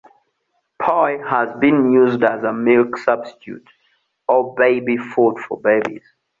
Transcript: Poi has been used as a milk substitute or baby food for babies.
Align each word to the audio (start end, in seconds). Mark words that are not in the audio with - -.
Poi 0.81 1.19
has 1.19 1.59
been 1.59 1.91
used 1.91 2.23
as 2.23 2.41
a 2.43 2.51
milk 2.51 2.97
substitute 2.97 3.67
or 4.27 4.55
baby 4.55 4.97
food 4.97 5.37
for 5.37 5.59
babies. 5.61 6.01